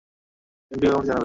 [0.71, 1.19] কেন্দ্রীয় কমিটিকে জানাবো?